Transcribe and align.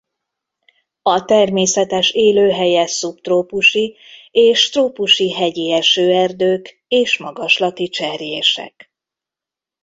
A 1.01 1.25
természetes 1.25 2.11
élőhelye 2.11 2.87
szubtrópusi 2.87 3.97
és 4.31 4.69
trópusi 4.69 5.33
hegyi 5.33 5.71
esőerdők 5.71 6.83
és 6.87 7.17
magaslati 7.17 7.87
cserjések. 7.89 8.91